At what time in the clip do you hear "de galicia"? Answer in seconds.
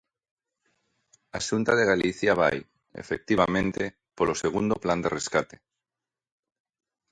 1.79-2.33